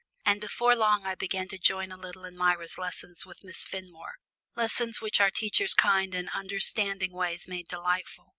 [0.25, 4.15] And before long I began to join a little in Myra's lessons with Miss Fenmore
[4.55, 8.27] lessons which our teacher's kind and "understanding" ways made delightful.